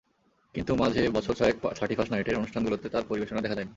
[0.55, 3.69] কিন্তু মাঝে বছর ছয়েক থার্টি ফার্স্ট নাইটের অনুষ্ঠানগুলোতে তাঁর পরিবেশনা দেখা যায়নি।